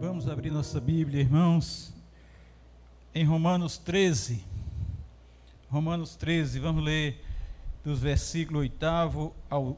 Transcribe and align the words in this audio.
Vamos 0.00 0.28
abrir 0.28 0.52
nossa 0.52 0.80
Bíblia, 0.80 1.20
irmãos, 1.20 1.92
em 3.12 3.24
Romanos 3.24 3.78
13. 3.78 4.44
Romanos 5.68 6.14
13, 6.14 6.60
vamos 6.60 6.84
ler 6.84 7.20
dos 7.82 7.98
versículos 7.98 8.60
8 8.60 8.86
ao, 9.50 9.76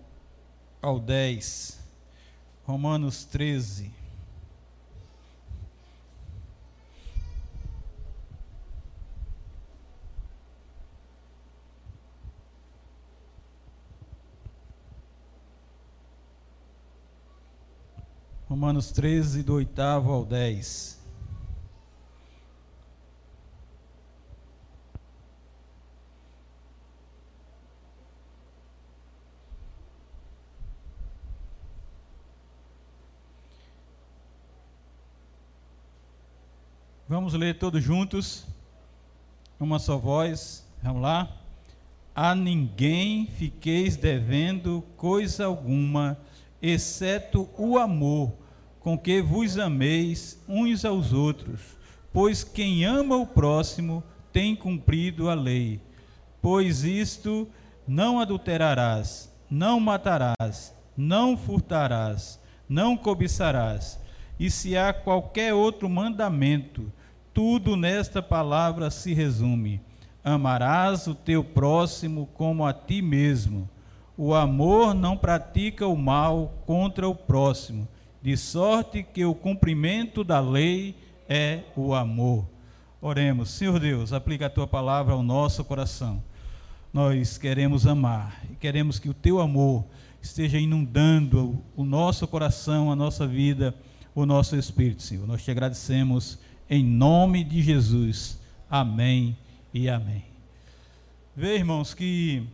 ao 0.82 1.00
10. 1.00 1.82
Romanos 2.64 3.24
13. 3.24 3.90
Romanos 18.70 18.92
13, 18.92 19.42
do 19.42 19.54
oitavo 19.54 20.12
ao 20.12 20.24
10. 20.24 21.00
Vamos 37.08 37.34
ler 37.34 37.58
todos 37.58 37.82
juntos, 37.82 38.46
uma 39.58 39.80
só 39.80 39.98
voz. 39.98 40.64
Vamos 40.80 41.02
lá. 41.02 41.28
A 42.14 42.36
ninguém 42.36 43.26
fiqueis 43.26 43.96
devendo 43.96 44.84
coisa 44.96 45.46
alguma, 45.46 46.16
exceto 46.62 47.50
o 47.58 47.76
amor 47.76 48.38
com 48.80 48.96
que 48.96 49.20
vos 49.20 49.58
ameis 49.58 50.42
uns 50.48 50.84
aos 50.84 51.12
outros, 51.12 51.60
pois 52.12 52.42
quem 52.42 52.84
ama 52.84 53.14
o 53.16 53.26
próximo 53.26 54.02
tem 54.32 54.56
cumprido 54.56 55.28
a 55.28 55.34
lei. 55.34 55.80
Pois 56.40 56.82
isto 56.82 57.46
não 57.86 58.18
adulterarás, 58.18 59.30
não 59.50 59.78
matarás, 59.78 60.74
não 60.96 61.36
furtarás, 61.36 62.40
não 62.66 62.96
cobiçarás. 62.96 64.00
E 64.38 64.50
se 64.50 64.76
há 64.76 64.92
qualquer 64.94 65.52
outro 65.52 65.88
mandamento, 65.88 66.90
tudo 67.34 67.76
nesta 67.76 68.22
palavra 68.22 68.90
se 68.90 69.12
resume: 69.12 69.82
amarás 70.24 71.06
o 71.06 71.14
teu 71.14 71.44
próximo 71.44 72.26
como 72.32 72.64
a 72.64 72.72
ti 72.72 73.02
mesmo. 73.02 73.68
O 74.16 74.34
amor 74.34 74.94
não 74.94 75.16
pratica 75.16 75.86
o 75.86 75.96
mal 75.96 76.62
contra 76.66 77.06
o 77.08 77.14
próximo 77.14 77.86
de 78.22 78.36
sorte 78.36 79.02
que 79.02 79.24
o 79.24 79.34
cumprimento 79.34 80.22
da 80.22 80.40
lei 80.40 80.94
é 81.28 81.60
o 81.76 81.94
amor. 81.94 82.46
Oremos, 83.00 83.50
Senhor 83.50 83.80
Deus, 83.80 84.12
aplica 84.12 84.46
a 84.46 84.50
tua 84.50 84.66
palavra 84.66 85.14
ao 85.14 85.22
nosso 85.22 85.64
coração. 85.64 86.22
Nós 86.92 87.38
queremos 87.38 87.86
amar 87.86 88.42
e 88.50 88.56
queremos 88.56 88.98
que 88.98 89.08
o 89.08 89.14
teu 89.14 89.40
amor 89.40 89.84
esteja 90.20 90.58
inundando 90.58 91.58
o 91.74 91.84
nosso 91.84 92.26
coração, 92.26 92.92
a 92.92 92.96
nossa 92.96 93.26
vida, 93.26 93.74
o 94.14 94.26
nosso 94.26 94.54
espírito, 94.56 95.02
Senhor. 95.02 95.26
Nós 95.26 95.42
te 95.42 95.50
agradecemos 95.50 96.38
em 96.68 96.84
nome 96.84 97.42
de 97.42 97.62
Jesus. 97.62 98.38
Amém 98.68 99.36
e 99.72 99.88
amém. 99.88 100.24
Vê, 101.34 101.56
irmãos, 101.56 101.94
que 101.94 102.46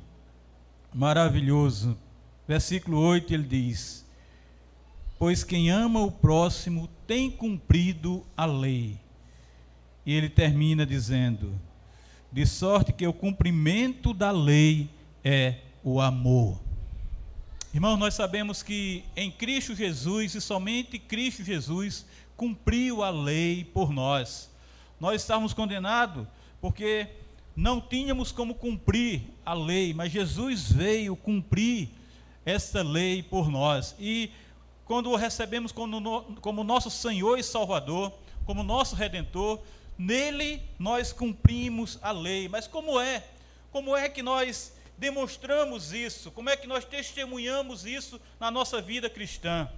maravilhoso. 0.94 1.98
Versículo 2.46 2.98
8 3.00 3.34
ele 3.34 3.42
diz: 3.42 4.05
pois 5.18 5.44
quem 5.44 5.70
ama 5.70 6.00
o 6.00 6.10
próximo 6.10 6.88
tem 7.06 7.30
cumprido 7.30 8.24
a 8.36 8.44
lei. 8.44 8.98
E 10.04 10.12
ele 10.12 10.28
termina 10.28 10.86
dizendo: 10.86 11.58
de 12.30 12.46
sorte 12.46 12.92
que 12.92 13.06
o 13.06 13.12
cumprimento 13.12 14.12
da 14.12 14.30
lei 14.30 14.90
é 15.24 15.56
o 15.82 16.00
amor. 16.00 16.60
Irmãos, 17.72 17.98
nós 17.98 18.14
sabemos 18.14 18.62
que 18.62 19.04
em 19.14 19.30
Cristo 19.30 19.74
Jesus 19.74 20.34
e 20.34 20.40
somente 20.40 20.98
Cristo 20.98 21.44
Jesus 21.44 22.06
cumpriu 22.36 23.02
a 23.02 23.10
lei 23.10 23.64
por 23.64 23.92
nós. 23.92 24.50
Nós 24.98 25.20
estávamos 25.22 25.52
condenados 25.52 26.26
porque 26.60 27.08
não 27.54 27.80
tínhamos 27.80 28.32
como 28.32 28.54
cumprir 28.54 29.22
a 29.44 29.54
lei, 29.54 29.92
mas 29.92 30.12
Jesus 30.12 30.70
veio 30.70 31.16
cumprir 31.16 31.88
esta 32.44 32.82
lei 32.82 33.22
por 33.22 33.50
nós. 33.50 33.94
E 33.98 34.30
quando 34.86 35.10
o 35.10 35.16
recebemos 35.16 35.72
como, 35.72 36.36
como 36.40 36.64
nosso 36.64 36.90
Senhor 36.90 37.38
e 37.38 37.42
Salvador, 37.42 38.12
como 38.46 38.62
nosso 38.62 38.94
Redentor, 38.94 39.60
nele 39.98 40.62
nós 40.78 41.12
cumprimos 41.12 41.98
a 42.00 42.12
lei. 42.12 42.48
Mas 42.48 42.68
como 42.68 43.00
é? 43.00 43.24
Como 43.72 43.96
é 43.96 44.08
que 44.08 44.22
nós 44.22 44.72
demonstramos 44.96 45.92
isso? 45.92 46.30
Como 46.30 46.48
é 46.48 46.56
que 46.56 46.68
nós 46.68 46.84
testemunhamos 46.84 47.84
isso 47.84 48.20
na 48.38 48.48
nossa 48.48 48.80
vida 48.80 49.10
cristã? 49.10 49.68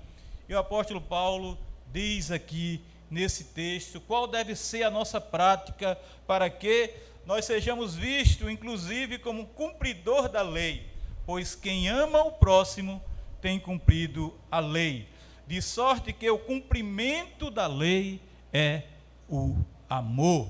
E 0.46 0.54
o 0.54 0.58
apóstolo 0.58 1.00
Paulo 1.00 1.58
diz 1.90 2.30
aqui 2.30 2.80
nesse 3.10 3.44
texto 3.44 4.02
qual 4.02 4.26
deve 4.26 4.54
ser 4.54 4.82
a 4.82 4.90
nossa 4.90 5.18
prática 5.18 5.98
para 6.26 6.50
que 6.50 6.92
nós 7.24 7.46
sejamos 7.46 7.94
vistos, 7.94 8.50
inclusive, 8.50 9.18
como 9.18 9.46
cumpridor 9.46 10.28
da 10.28 10.42
lei, 10.42 10.86
pois 11.24 11.54
quem 11.54 11.88
ama 11.88 12.22
o 12.22 12.32
próximo 12.32 13.02
tem 13.40 13.58
cumprido 13.58 14.34
a 14.50 14.58
lei, 14.58 15.08
de 15.46 15.62
sorte 15.62 16.12
que 16.12 16.28
o 16.28 16.38
cumprimento 16.38 17.50
da 17.50 17.66
lei 17.66 18.20
é 18.52 18.82
o 19.28 19.56
amor. 19.88 20.48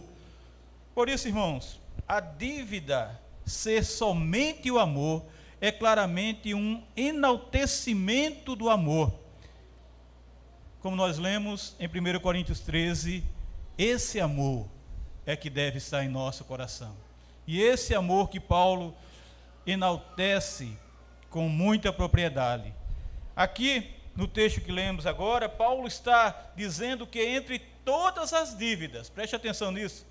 Por 0.95 1.09
isso, 1.09 1.29
irmãos, 1.29 1.81
a 2.07 2.21
dívida 2.21 3.21
ser 3.47 3.85
somente 3.85 4.71
o 4.71 4.79
amor 4.79 5.25
é 5.61 5.71
claramente 5.73 6.55
um 6.55 6.83
enaltecimento 6.97 8.55
do 8.55 8.69
amor. 8.69 9.13
Como 10.81 10.97
nós 10.97 11.19
lemos 11.19 11.77
em 11.81 11.87
1 11.87 12.21
Coríntios 12.21 12.61
13, 12.61 13.25
esse 13.77 14.21
amor 14.21 14.67
é 15.27 15.37
que 15.37 15.51
deve 15.51 15.79
estar 15.79 16.05
em 16.05 16.09
nosso 16.09 16.45
coração. 16.45 16.95
E 17.47 17.61
esse 17.61 17.95
amor 17.95 18.29
que 18.29 18.39
Paulo 18.39 18.95
enaltece 19.67 20.77
com 21.31 21.49
muita 21.49 21.93
propriedade 21.93 22.75
Aqui, 23.39 23.95
no 24.17 24.27
texto 24.27 24.61
que 24.61 24.73
lemos 24.73 25.07
agora, 25.07 25.49
Paulo 25.49 25.87
está 25.87 26.51
dizendo 26.57 27.07
que 27.07 27.23
entre 27.25 27.61
todas 27.85 28.33
as 28.33 28.59
dívidas, 28.59 29.09
preste 29.09 29.37
atenção 29.37 29.71
nisso, 29.71 30.05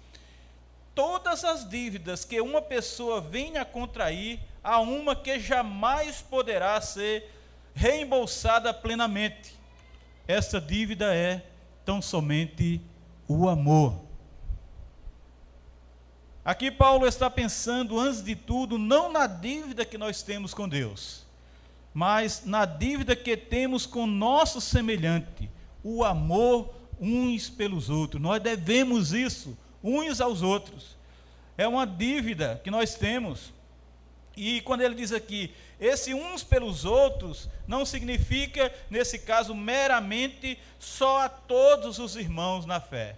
todas 0.95 1.43
as 1.43 1.67
dívidas 1.67 2.23
que 2.23 2.39
uma 2.39 2.61
pessoa 2.61 3.19
venha 3.19 3.63
a 3.63 3.65
contrair, 3.65 4.39
há 4.63 4.79
uma 4.79 5.13
que 5.13 5.41
jamais 5.41 6.21
poderá 6.21 6.79
ser 6.79 7.29
reembolsada 7.75 8.73
plenamente. 8.73 9.53
Essa 10.25 10.61
dívida 10.61 11.13
é 11.13 11.43
tão 11.83 12.01
somente 12.01 12.79
o 13.27 13.49
amor. 13.49 14.06
Aqui 16.47 16.71
Paulo 16.71 17.05
está 17.05 17.29
pensando, 17.29 17.99
antes 17.99 18.23
de 18.23 18.35
tudo, 18.35 18.79
não 18.79 19.11
na 19.11 19.27
dívida 19.27 19.85
que 19.85 19.99
nós 19.99 20.23
temos 20.23 20.51
com 20.51 20.67
Deus 20.67 21.27
mas 21.97 22.45
na 22.45 22.63
dívida 22.63 23.15
que 23.15 23.35
temos 23.35 23.87
com 23.87 24.05
nosso 24.05 24.61
semelhante, 24.61 25.49
o 25.83 26.03
amor 26.03 26.71
uns 27.01 27.49
pelos 27.49 27.89
outros. 27.89 28.21
Nós 28.21 28.39
devemos 28.39 29.13
isso 29.13 29.57
uns 29.83 30.21
aos 30.21 30.43
outros. 30.43 30.95
É 31.57 31.67
uma 31.67 31.87
dívida 31.87 32.61
que 32.63 32.69
nós 32.69 32.93
temos. 32.93 33.51
E 34.35 34.61
quando 34.61 34.81
ele 34.81 34.93
diz 34.93 35.11
aqui, 35.11 35.51
esse 35.79 36.13
uns 36.13 36.43
pelos 36.43 36.85
outros, 36.85 37.49
não 37.67 37.83
significa, 37.83 38.71
nesse 38.91 39.17
caso, 39.17 39.55
meramente 39.55 40.59
só 40.77 41.23
a 41.23 41.29
todos 41.29 41.97
os 41.97 42.15
irmãos 42.15 42.63
na 42.67 42.79
fé. 42.79 43.15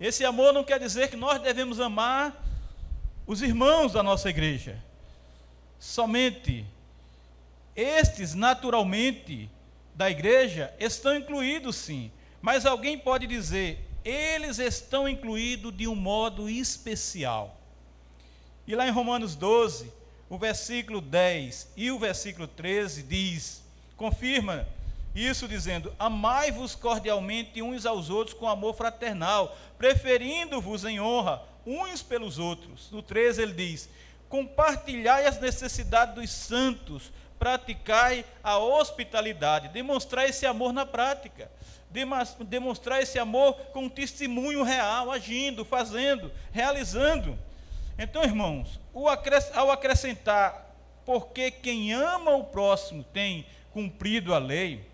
Esse 0.00 0.24
amor 0.24 0.52
não 0.52 0.62
quer 0.62 0.78
dizer 0.78 1.08
que 1.08 1.16
nós 1.16 1.40
devemos 1.42 1.80
amar 1.80 2.44
os 3.26 3.42
irmãos 3.42 3.92
da 3.92 4.02
nossa 4.02 4.30
igreja. 4.30 4.82
Somente 5.78 6.64
estes, 7.74 8.34
naturalmente, 8.34 9.48
da 9.94 10.10
igreja, 10.10 10.74
estão 10.78 11.16
incluídos 11.16 11.76
sim. 11.76 12.10
Mas 12.40 12.66
alguém 12.66 12.98
pode 12.98 13.26
dizer, 13.26 13.84
eles 14.04 14.58
estão 14.58 15.08
incluídos 15.08 15.76
de 15.76 15.86
um 15.86 15.94
modo 15.94 16.48
especial. 16.48 17.56
E 18.66 18.74
lá 18.74 18.86
em 18.86 18.90
Romanos 18.90 19.34
12, 19.34 19.92
o 20.28 20.38
versículo 20.38 21.00
10 21.00 21.72
e 21.76 21.90
o 21.90 21.98
versículo 21.98 22.46
13 22.46 23.02
diz, 23.02 23.62
confirma 23.96 24.66
isso 25.14 25.48
dizendo: 25.48 25.92
Amai-vos 25.98 26.74
cordialmente 26.74 27.60
uns 27.62 27.86
aos 27.86 28.10
outros 28.10 28.36
com 28.36 28.48
amor 28.48 28.74
fraternal, 28.74 29.56
preferindo-vos 29.76 30.84
em 30.84 31.00
honra 31.00 31.42
uns 31.66 32.02
pelos 32.02 32.38
outros. 32.38 32.90
No 32.90 33.02
13 33.02 33.42
ele 33.42 33.52
diz: 33.52 33.88
Compartilhai 34.28 35.26
as 35.26 35.40
necessidades 35.40 36.14
dos 36.14 36.30
santos, 36.30 37.12
praticai 37.38 38.24
a 38.42 38.58
hospitalidade, 38.58 39.68
demonstrar 39.68 40.28
esse 40.28 40.44
amor 40.44 40.72
na 40.72 40.84
prática, 40.84 41.50
demonstrar 42.46 43.02
esse 43.02 43.18
amor 43.18 43.54
com 43.72 43.84
um 43.84 43.88
testemunho 43.88 44.62
real, 44.62 45.10
agindo, 45.10 45.64
fazendo, 45.64 46.30
realizando. 46.52 47.38
Então, 47.98 48.22
irmãos, 48.22 48.78
ao 49.54 49.70
acrescentar, 49.70 50.74
porque 51.04 51.50
quem 51.50 51.92
ama 51.92 52.32
o 52.32 52.44
próximo 52.44 53.02
tem 53.02 53.46
cumprido 53.72 54.34
a 54.34 54.38
lei, 54.38 54.87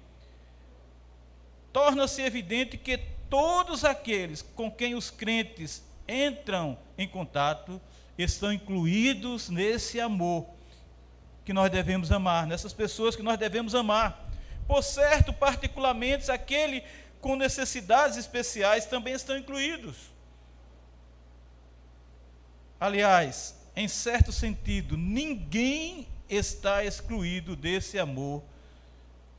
torna-se 1.75 2.23
evidente 2.23 2.79
que 2.79 2.97
todos 3.29 3.85
aqueles 3.85 4.41
com 4.41 4.71
quem 4.71 4.95
os 4.95 5.11
crentes 5.11 5.83
entram 6.07 6.79
em 6.97 7.09
contato 7.09 7.81
estão 8.17 8.53
incluídos 8.53 9.49
nesse 9.49 10.01
amor 10.01 10.47
que 11.45 11.53
nós 11.53 11.69
devemos 11.73 12.13
amar, 12.13 12.47
nessas 12.47 12.73
pessoas 12.73 13.17
que 13.17 13.25
nós 13.25 13.37
devemos 13.37 13.75
amar. 13.75 14.31
Por 14.69 14.85
certo, 14.85 15.33
particularmente 15.33 16.31
aquele 16.31 16.85
com 17.21 17.35
necessidades 17.35 18.17
especiais 18.17 18.87
também 18.87 19.13
estão 19.13 19.37
incluídos. 19.37 19.97
Aliás, 22.79 23.57
em 23.75 23.89
certo 23.89 24.31
sentido, 24.31 24.97
ninguém 24.97 26.07
está 26.31 26.85
excluído 26.85 27.57
desse 27.57 27.99
amor 27.99 28.45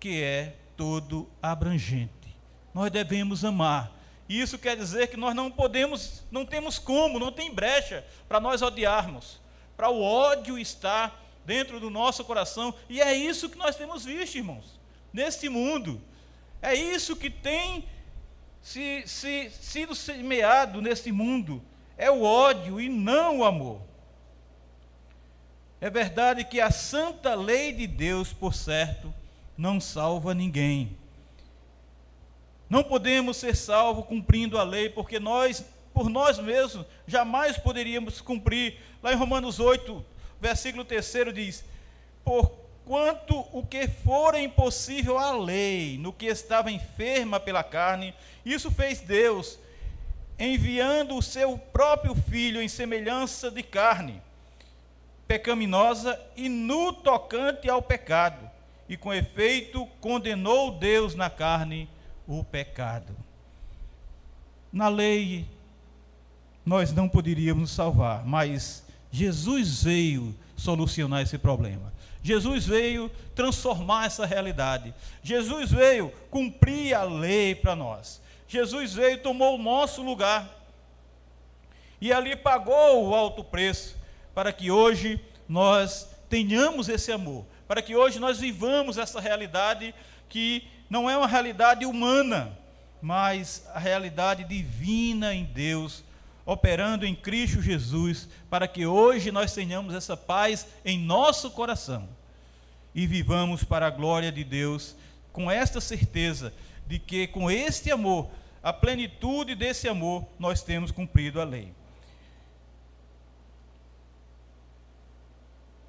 que 0.01 0.21
é 0.21 0.57
todo 0.75 1.29
abrangente. 1.41 2.14
Nós 2.75 2.91
devemos 2.91 3.45
amar. 3.45 3.89
Isso 4.27 4.59
quer 4.59 4.75
dizer 4.75 5.07
que 5.07 5.15
nós 5.15 5.33
não 5.33 5.49
podemos, 5.49 6.25
não 6.29 6.45
temos 6.45 6.77
como, 6.77 7.17
não 7.17 7.31
tem 7.31 7.53
brecha 7.53 8.05
para 8.27 8.37
nós 8.37 8.61
odiarmos, 8.61 9.39
para 9.77 9.89
o 9.89 10.01
ódio 10.01 10.59
estar 10.59 11.23
dentro 11.45 11.79
do 11.79 11.89
nosso 11.89 12.25
coração. 12.25 12.75
E 12.89 12.99
é 12.99 13.15
isso 13.15 13.47
que 13.47 13.57
nós 13.57 13.77
temos 13.77 14.03
visto, 14.03 14.35
irmãos, 14.35 14.77
neste 15.13 15.47
mundo. 15.47 16.01
É 16.61 16.75
isso 16.75 17.15
que 17.15 17.29
tem 17.29 17.85
se, 18.61 19.03
se, 19.07 19.49
sido 19.51 19.95
semeado 19.95 20.81
neste 20.81 21.13
mundo. 21.13 21.63
É 21.97 22.11
o 22.11 22.23
ódio 22.23 22.81
e 22.81 22.89
não 22.89 23.39
o 23.39 23.45
amor. 23.45 23.81
É 25.79 25.89
verdade 25.89 26.43
que 26.43 26.59
a 26.59 26.71
santa 26.71 27.35
lei 27.35 27.71
de 27.71 27.87
Deus, 27.87 28.33
por 28.33 28.53
certo, 28.53 29.13
não 29.57 29.79
salva 29.79 30.33
ninguém. 30.33 31.04
Não 32.69 32.83
podemos 32.83 33.37
ser 33.37 33.55
salvos 33.55 34.05
cumprindo 34.05 34.57
a 34.57 34.63
lei, 34.63 34.89
porque 34.89 35.19
nós, 35.19 35.63
por 35.93 36.09
nós 36.09 36.39
mesmos, 36.39 36.85
jamais 37.07 37.57
poderíamos 37.57 38.21
cumprir. 38.21 38.79
Lá 39.03 39.13
em 39.13 39.15
Romanos 39.15 39.59
8, 39.59 40.03
versículo 40.41 40.83
3 40.83 41.13
diz: 41.33 41.63
Porquanto 42.23 43.45
o 43.51 43.65
que 43.65 43.87
for 43.87 44.35
impossível 44.35 45.17
à 45.19 45.31
lei, 45.31 45.97
no 45.99 46.11
que 46.11 46.25
estava 46.25 46.71
enferma 46.71 47.39
pela 47.39 47.63
carne, 47.63 48.15
isso 48.43 48.71
fez 48.71 48.99
Deus, 48.99 49.59
enviando 50.39 51.15
o 51.15 51.21
seu 51.21 51.57
próprio 51.57 52.15
filho 52.15 52.61
em 52.61 52.67
semelhança 52.67 53.51
de 53.51 53.61
carne, 53.61 54.21
pecaminosa 55.27 56.19
e 56.35 56.49
no 56.49 56.91
tocante 56.91 57.69
ao 57.69 57.81
pecado, 57.81 58.49
e 58.89 58.97
com 58.97 59.13
efeito 59.13 59.85
condenou 60.01 60.71
Deus 60.71 61.13
na 61.13 61.29
carne 61.29 61.89
o 62.27 62.43
pecado. 62.43 63.15
Na 64.71 64.87
lei, 64.87 65.47
nós 66.65 66.91
não 66.91 67.07
poderíamos 67.07 67.71
salvar, 67.71 68.25
mas 68.25 68.83
Jesus 69.11 69.83
veio 69.83 70.35
solucionar 70.57 71.21
esse 71.21 71.37
problema. 71.37 71.93
Jesus 72.21 72.65
veio 72.65 73.09
transformar 73.35 74.07
essa 74.07 74.25
realidade. 74.25 74.93
Jesus 75.21 75.71
veio 75.71 76.11
cumprir 76.31 76.93
a 76.95 77.03
lei 77.03 77.53
para 77.53 77.75
nós. 77.75 78.19
Jesus 78.47 78.93
veio, 78.93 79.21
tomou 79.21 79.55
o 79.55 79.61
nosso 79.61 80.01
lugar. 80.01 80.49
E 82.01 82.11
ali 82.11 82.35
pagou 82.35 83.07
o 83.07 83.15
alto 83.15 83.43
preço 83.43 83.95
para 84.33 84.51
que 84.51 84.71
hoje 84.71 85.19
nós 85.47 86.09
tenhamos 86.27 86.89
esse 86.89 87.11
amor, 87.11 87.45
para 87.67 87.81
que 87.81 87.95
hoje 87.95 88.19
nós 88.19 88.39
vivamos 88.39 88.97
essa 88.97 89.19
realidade 89.19 89.93
que 90.27 90.67
não 90.89 91.09
é 91.09 91.17
uma 91.17 91.27
realidade 91.27 91.85
humana, 91.85 92.57
mas 93.01 93.65
a 93.73 93.79
realidade 93.79 94.43
divina 94.43 95.33
em 95.33 95.43
Deus, 95.43 96.03
operando 96.45 97.05
em 97.05 97.15
Cristo 97.15 97.61
Jesus, 97.61 98.27
para 98.49 98.67
que 98.67 98.85
hoje 98.85 99.31
nós 99.31 99.53
tenhamos 99.53 99.93
essa 99.93 100.15
paz 100.15 100.67
em 100.83 100.99
nosso 100.99 101.51
coração 101.51 102.07
e 102.93 103.05
vivamos 103.05 103.63
para 103.63 103.87
a 103.87 103.89
glória 103.89 104.31
de 104.31 104.43
Deus, 104.43 104.95
com 105.33 105.51
esta 105.51 105.81
certeza 105.81 106.53
de 106.87 106.97
que 106.97 107.27
com 107.27 107.51
este 107.51 107.91
amor, 107.91 108.29
a 108.63 108.71
plenitude 108.71 109.53
desse 109.53 109.87
amor, 109.87 110.25
nós 110.39 110.63
temos 110.63 110.91
cumprido 110.91 111.41
a 111.41 111.43
lei. 111.43 111.73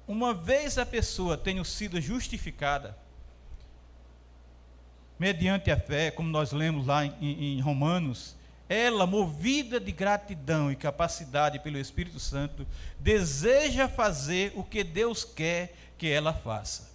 Uma 0.07 0.33
vez 0.33 0.77
a 0.77 0.85
pessoa 0.85 1.37
tenha 1.37 1.63
sido 1.63 1.99
justificada, 1.99 2.97
mediante 5.19 5.71
a 5.71 5.77
fé, 5.77 6.11
como 6.11 6.29
nós 6.29 6.51
lemos 6.51 6.85
lá 6.85 7.05
em, 7.05 7.57
em 7.57 7.59
Romanos, 7.59 8.35
ela, 8.69 9.07
movida 9.07 9.79
de 9.79 9.91
gratidão 9.91 10.71
e 10.71 10.75
capacidade 10.75 11.59
pelo 11.59 11.77
Espírito 11.77 12.19
Santo, 12.19 12.67
deseja 12.99 13.87
fazer 13.87 14.51
o 14.55 14.63
que 14.63 14.83
Deus 14.83 15.23
quer 15.23 15.73
que 15.97 16.09
ela 16.09 16.33
faça. 16.33 16.91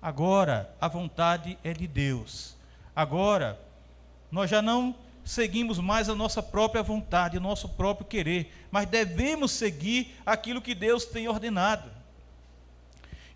Agora, 0.00 0.74
a 0.80 0.86
vontade 0.86 1.58
é 1.64 1.72
de 1.72 1.86
Deus. 1.86 2.54
Agora, 2.94 3.58
nós 4.30 4.50
já 4.50 4.60
não 4.60 4.94
seguimos 5.24 5.78
mais 5.78 6.10
a 6.10 6.14
nossa 6.14 6.42
própria 6.42 6.82
vontade, 6.82 7.38
o 7.38 7.40
nosso 7.40 7.70
próprio 7.70 8.06
querer, 8.06 8.52
mas 8.70 8.86
devemos 8.86 9.52
seguir 9.52 10.14
aquilo 10.26 10.60
que 10.60 10.74
Deus 10.74 11.06
tem 11.06 11.26
ordenado. 11.26 11.90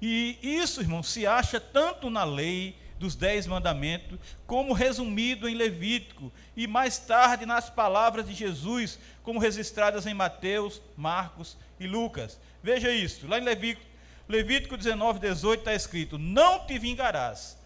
E 0.00 0.38
isso, 0.42 0.82
irmão, 0.82 1.02
se 1.02 1.26
acha 1.26 1.58
tanto 1.58 2.10
na 2.10 2.22
lei, 2.22 2.76
dos 2.98 3.14
Dez 3.14 3.46
Mandamentos, 3.46 4.18
como 4.46 4.72
resumido 4.72 5.48
em 5.48 5.54
Levítico, 5.54 6.32
e 6.56 6.66
mais 6.66 6.98
tarde 6.98 7.46
nas 7.46 7.70
palavras 7.70 8.26
de 8.26 8.34
Jesus, 8.34 8.98
como 9.22 9.38
registradas 9.38 10.06
em 10.06 10.14
Mateus, 10.14 10.82
Marcos 10.96 11.56
e 11.78 11.86
Lucas. 11.86 12.40
Veja 12.62 12.90
isso, 12.90 13.26
lá 13.28 13.38
em 13.38 13.44
Levítico, 13.44 13.86
Levítico 14.28 14.76
19, 14.76 15.20
18 15.20 15.60
está 15.60 15.74
escrito: 15.74 16.18
Não 16.18 16.66
te 16.66 16.78
vingarás. 16.78 17.56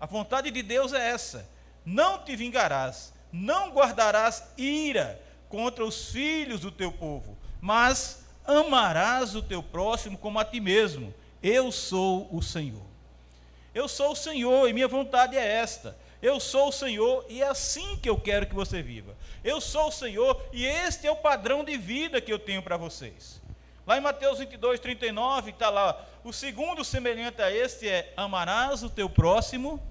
A 0.00 0.06
vontade 0.06 0.50
de 0.50 0.62
Deus 0.62 0.92
é 0.92 1.10
essa: 1.10 1.48
não 1.84 2.24
te 2.24 2.34
vingarás, 2.34 3.12
não 3.32 3.70
guardarás 3.70 4.42
ira 4.56 5.20
contra 5.48 5.84
os 5.84 6.10
filhos 6.10 6.60
do 6.60 6.70
teu 6.70 6.90
povo, 6.90 7.38
mas 7.60 8.24
amarás 8.44 9.34
o 9.34 9.42
teu 9.42 9.62
próximo 9.62 10.18
como 10.18 10.38
a 10.38 10.44
ti 10.44 10.60
mesmo. 10.60 11.14
Eu 11.42 11.70
sou 11.70 12.28
o 12.34 12.42
Senhor. 12.42 12.93
Eu 13.74 13.88
sou 13.88 14.12
o 14.12 14.16
Senhor 14.16 14.68
e 14.68 14.72
minha 14.72 14.86
vontade 14.86 15.36
é 15.36 15.44
esta. 15.44 15.96
Eu 16.22 16.38
sou 16.38 16.68
o 16.68 16.72
Senhor 16.72 17.26
e 17.28 17.42
é 17.42 17.46
assim 17.48 17.96
que 17.96 18.08
eu 18.08 18.18
quero 18.18 18.46
que 18.46 18.54
você 18.54 18.80
viva. 18.80 19.16
Eu 19.42 19.60
sou 19.60 19.88
o 19.88 19.92
Senhor 19.92 20.42
e 20.52 20.64
este 20.64 21.06
é 21.06 21.10
o 21.10 21.16
padrão 21.16 21.64
de 21.64 21.76
vida 21.76 22.20
que 22.20 22.32
eu 22.32 22.38
tenho 22.38 22.62
para 22.62 22.76
vocês. 22.76 23.42
Lá 23.86 23.98
em 23.98 24.00
Mateus 24.00 24.38
22, 24.38 24.80
39, 24.80 25.50
está 25.50 25.68
lá, 25.68 26.02
o 26.22 26.32
segundo 26.32 26.82
semelhante 26.82 27.42
a 27.42 27.50
este 27.52 27.86
é: 27.86 28.14
amarás 28.16 28.82
o 28.82 28.88
teu 28.88 29.10
próximo 29.10 29.82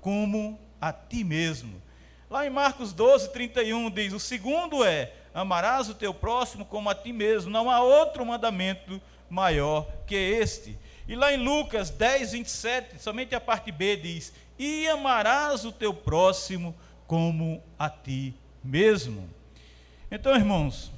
como 0.00 0.60
a 0.80 0.92
ti 0.92 1.24
mesmo. 1.24 1.82
Lá 2.30 2.46
em 2.46 2.50
Marcos 2.50 2.92
12, 2.92 3.32
31 3.32 3.90
diz: 3.90 4.12
o 4.12 4.20
segundo 4.20 4.84
é: 4.84 5.12
amarás 5.34 5.88
o 5.88 5.94
teu 5.94 6.14
próximo 6.14 6.64
como 6.64 6.88
a 6.88 6.94
ti 6.94 7.12
mesmo. 7.12 7.50
Não 7.50 7.68
há 7.68 7.80
outro 7.80 8.24
mandamento 8.24 9.02
maior 9.28 9.90
que 10.06 10.14
este. 10.14 10.78
E 11.08 11.14
lá 11.14 11.32
em 11.32 11.36
Lucas 11.36 11.90
10, 11.90 12.32
27, 12.32 13.02
somente 13.02 13.34
a 13.34 13.40
parte 13.40 13.72
B 13.72 13.96
diz: 13.96 14.32
E 14.58 14.86
amarás 14.88 15.64
o 15.64 15.72
teu 15.72 15.92
próximo 15.92 16.74
como 17.06 17.62
a 17.78 17.88
ti 17.90 18.34
mesmo. 18.62 19.28
Então, 20.10 20.34
irmãos, 20.34 20.92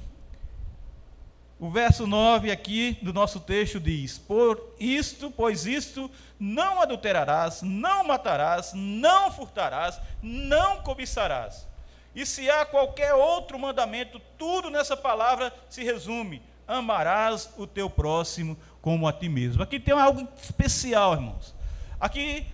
o 1.59 1.69
verso 1.69 2.05
9 2.05 2.51
aqui 2.51 2.97
do 3.01 3.13
nosso 3.13 3.39
texto 3.39 3.79
diz: 3.79 4.17
Por 4.17 4.75
isto, 4.79 5.31
pois 5.31 5.65
isto, 5.65 6.11
não 6.39 6.81
adulterarás, 6.81 7.61
não 7.61 8.03
matarás, 8.03 8.73
não 8.73 9.31
furtarás, 9.31 9.99
não 10.21 10.81
cobiçarás. 10.81 11.67
E 12.13 12.25
se 12.25 12.49
há 12.49 12.65
qualquer 12.65 13.13
outro 13.13 13.57
mandamento, 13.57 14.19
tudo 14.37 14.69
nessa 14.69 14.97
palavra 14.97 15.53
se 15.69 15.83
resume: 15.83 16.41
amarás 16.67 17.49
o 17.57 17.67
teu 17.67 17.89
próximo 17.89 18.57
como 18.81 19.07
a 19.07 19.13
ti 19.13 19.29
mesmo. 19.29 19.63
Aqui 19.63 19.79
tem 19.79 19.93
algo 19.93 20.27
especial, 20.41 21.13
irmãos. 21.13 21.53
Aqui 21.99 22.45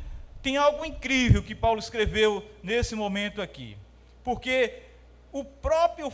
tem 0.41 0.57
algo 0.57 0.85
incrível 0.85 1.43
que 1.43 1.55
Paulo 1.55 1.79
escreveu 1.79 2.45
nesse 2.63 2.95
momento 2.95 3.41
aqui. 3.41 3.77
Porque 4.23 4.83
o 5.31 5.43
próprio 5.43 6.11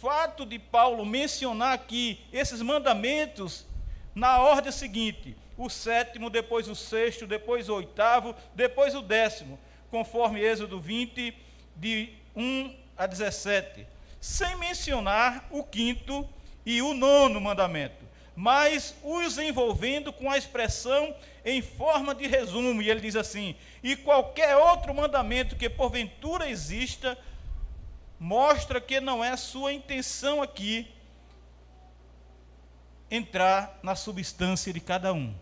fato 0.00 0.46
de 0.46 0.58
Paulo 0.58 1.04
mencionar 1.04 1.72
aqui 1.74 2.20
esses 2.32 2.62
mandamentos 2.62 3.66
na 4.14 4.38
ordem 4.40 4.72
seguinte: 4.72 5.36
o 5.56 5.68
sétimo, 5.68 6.30
depois 6.30 6.68
o 6.68 6.74
sexto, 6.74 7.26
depois 7.26 7.68
o 7.68 7.74
oitavo, 7.74 8.34
depois 8.54 8.94
o 8.94 9.02
décimo, 9.02 9.58
conforme 9.90 10.40
Êxodo 10.40 10.80
20, 10.80 11.34
de 11.76 12.10
1 12.34 12.74
a 12.96 13.06
17, 13.06 13.86
sem 14.20 14.56
mencionar 14.56 15.46
o 15.50 15.62
quinto 15.62 16.28
e 16.68 16.82
o 16.82 16.92
nono 16.92 17.40
mandamento, 17.40 18.04
mas 18.36 18.94
os 19.02 19.38
envolvendo 19.38 20.12
com 20.12 20.30
a 20.30 20.36
expressão 20.36 21.16
em 21.42 21.62
forma 21.62 22.14
de 22.14 22.26
resumo, 22.26 22.82
e 22.82 22.90
ele 22.90 23.00
diz 23.00 23.16
assim: 23.16 23.56
e 23.82 23.96
qualquer 23.96 24.54
outro 24.54 24.92
mandamento 24.92 25.56
que 25.56 25.70
porventura 25.70 26.46
exista, 26.46 27.16
mostra 28.20 28.82
que 28.82 29.00
não 29.00 29.24
é 29.24 29.34
sua 29.34 29.72
intenção 29.72 30.42
aqui 30.42 30.86
entrar 33.10 33.78
na 33.82 33.94
substância 33.94 34.70
de 34.70 34.80
cada 34.80 35.14
um, 35.14 35.34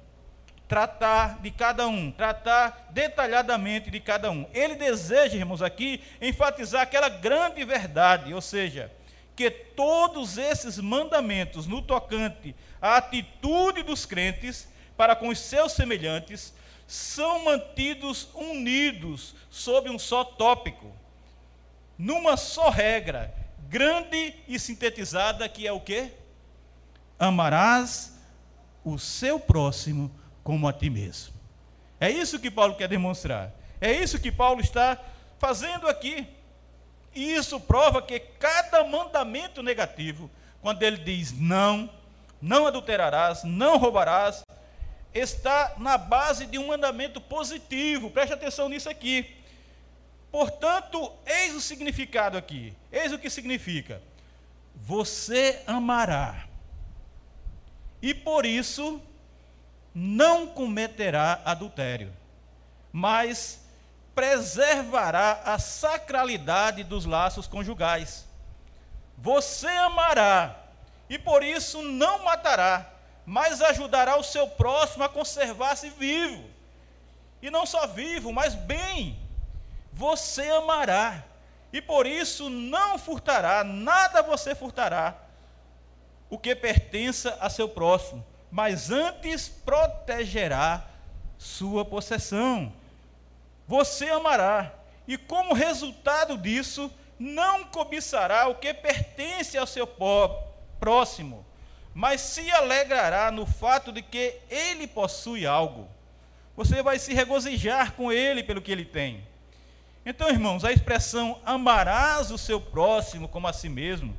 tratar 0.68 1.40
de 1.42 1.50
cada 1.50 1.88
um, 1.88 2.12
tratar 2.12 2.87
detalhadamente 2.90 3.90
de 3.90 3.99
cada 3.99 4.30
um. 4.30 4.47
Ele 4.54 4.76
deseja, 4.76 5.37
irmãos, 5.37 5.61
aqui 5.61 6.00
enfatizar 6.23 6.83
aquela 6.83 7.09
grande 7.09 7.64
verdade, 7.64 8.33
ou 8.33 8.40
seja, 8.40 8.92
que 9.37 9.50
todos 9.50 10.38
esses 10.38 10.78
mandamentos 10.78 11.66
no 11.66 11.83
tocante 11.83 12.57
à 12.81 12.97
atitude 12.97 13.83
dos 13.83 14.07
crentes 14.07 14.66
para 14.97 15.14
com 15.14 15.28
os 15.28 15.38
seus 15.38 15.73
semelhantes 15.73 16.55
são 16.87 17.45
mantidos 17.45 18.28
unidos 18.35 19.35
sob 19.50 19.90
um 19.90 19.99
só 19.99 20.25
tópico, 20.25 20.90
numa 21.99 22.37
só 22.37 22.71
regra, 22.71 23.35
grande 23.69 24.35
e 24.49 24.59
sintetizada, 24.59 25.49
que 25.49 25.66
é 25.66 25.73
o 25.73 25.81
quê? 25.81 26.12
Amarás 27.19 28.19
o 28.85 28.99
seu 28.99 29.38
próximo 29.38 30.11
como 30.43 30.69
a 30.69 30.73
ti 30.73 30.88
mesmo. 30.88 31.35
É 31.99 32.11
isso 32.11 32.38
que 32.38 32.50
Paulo 32.50 32.76
quer 32.76 32.88
demonstrar. 32.88 33.52
É 33.81 33.93
isso 33.93 34.21
que 34.21 34.31
Paulo 34.31 34.61
está 34.61 34.99
fazendo 35.38 35.88
aqui. 35.88 36.26
E 37.16 37.32
isso 37.32 37.58
prova 37.58 38.02
que 38.02 38.20
cada 38.20 38.85
mandamento 38.85 39.62
negativo, 39.62 40.30
quando 40.61 40.82
ele 40.82 40.99
diz 40.99 41.32
não, 41.32 41.88
não 42.42 42.66
adulterarás, 42.66 43.42
não 43.42 43.78
roubarás, 43.78 44.44
está 45.14 45.73
na 45.78 45.96
base 45.96 46.44
de 46.44 46.58
um 46.58 46.66
mandamento 46.66 47.18
positivo. 47.18 48.11
Preste 48.11 48.35
atenção 48.35 48.68
nisso 48.68 48.90
aqui. 48.90 49.35
Portanto, 50.30 51.11
eis 51.25 51.54
o 51.54 51.61
significado 51.61 52.37
aqui. 52.37 52.75
Eis 52.92 53.11
o 53.14 53.18
que 53.18 53.30
significa. 53.30 54.02
Você 54.75 55.62
amará. 55.66 56.46
E 58.02 58.12
por 58.12 58.44
isso 58.44 59.00
não 59.94 60.46
cometerá 60.49 61.40
adultério, 61.46 62.12
mas 62.92 63.65
preservará 64.16 65.42
a 65.44 65.58
sacralidade 65.58 66.82
dos 66.82 67.04
laços 67.04 67.46
conjugais. 67.46 68.26
Você 69.18 69.68
amará 69.68 70.56
e 71.08 71.18
por 71.18 71.44
isso 71.44 71.82
não 71.82 72.25
matará, 72.25 72.90
mas 73.26 73.61
ajudará 73.61 74.16
o 74.16 74.25
seu 74.25 74.49
próximo 74.49 75.04
a 75.04 75.08
conservar-se 75.08 75.90
vivo. 75.90 76.42
E 77.42 77.50
não 77.50 77.66
só 77.66 77.87
vivo, 77.87 78.32
mas 78.32 78.54
bem 78.54 79.18
você 79.92 80.49
amará, 80.50 81.23
e 81.73 81.80
por 81.80 82.06
isso 82.06 82.49
não 82.49 82.99
furtará, 82.99 83.62
nada 83.62 84.23
você 84.23 84.54
furtará, 84.54 85.14
o 86.30 86.38
que 86.38 86.54
pertença 86.54 87.37
a 87.40 87.50
seu 87.50 87.68
próximo, 87.68 88.25
mas 88.50 88.90
antes 88.90 89.49
protegerá 89.49 90.87
sua 91.38 91.85
possessão. 91.85 92.73
Você 93.66 94.08
amará, 94.08 94.73
e 95.06 95.16
como 95.16 95.54
resultado 95.54 96.38
disso, 96.38 96.92
não 97.18 97.64
cobiçará 97.64 98.49
o 98.49 98.54
que 98.56 98.73
pertence 98.73 99.56
ao 99.56 99.66
seu 99.66 99.88
próximo, 100.78 101.44
mas 101.94 102.20
se 102.20 102.50
alegrará 102.50 103.30
no 103.30 103.46
fato 103.46 103.90
de 103.90 104.02
que 104.02 104.35
ele 104.50 104.87
possui 104.87 105.46
algo. 105.46 105.88
Você 106.56 106.82
vai 106.82 106.99
se 106.99 107.12
regozijar 107.12 107.92
com 107.92 108.12
ele 108.12 108.42
pelo 108.42 108.62
que 108.62 108.70
ele 108.70 108.85
tem. 108.85 109.26
Então, 110.04 110.28
irmãos, 110.28 110.64
a 110.64 110.70
expressão 110.70 111.40
amarás 111.44 112.30
o 112.30 112.38
seu 112.38 112.61
próximo 112.61 113.28
como 113.28 113.49
a 113.49 113.52
si 113.52 113.68
mesmo 113.68 114.16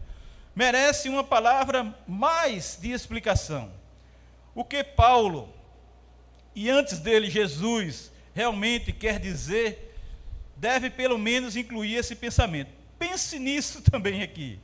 merece 0.56 1.08
uma 1.08 1.24
palavra 1.24 1.96
mais 2.08 2.78
de 2.82 2.92
explicação. 2.92 3.72
O 4.54 4.66
que 4.66 4.84
Paulo 4.84 5.54
e 6.54 6.70
antes 6.70 7.00
dele 7.00 7.30
Jesus 7.30 8.12
realmente 8.38 8.94
quer 8.94 9.20
dizer, 9.20 9.98
deve 10.56 10.92
pelo 10.92 11.18
menos 11.18 11.56
incluir 11.56 11.96
esse 11.96 12.16
pensamento. 12.16 12.70
Pense 13.00 13.40
nisso 13.40 13.82
também 13.90 14.22
aqui. 14.22 14.60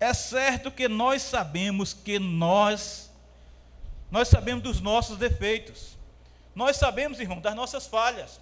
É 0.00 0.14
certo 0.14 0.70
que 0.70 0.88
nós 0.88 1.20
sabemos 1.20 1.92
que 1.92 2.18
nós 2.18 3.10
nós 4.10 4.28
sabemos 4.28 4.62
dos 4.62 4.80
nossos 4.80 5.18
defeitos. 5.18 5.98
Nós 6.54 6.78
sabemos, 6.78 7.20
irmão, 7.20 7.38
das 7.38 7.54
nossas 7.54 7.86
falhas. 7.86 8.40